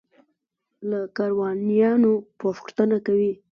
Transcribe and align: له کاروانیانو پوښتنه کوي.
له 0.89 0.99
کاروانیانو 1.17 2.11
پوښتنه 2.41 2.97
کوي. 3.05 3.33